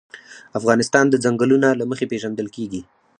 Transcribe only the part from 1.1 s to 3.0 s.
ځنګلونه له مخې پېژندل کېږي.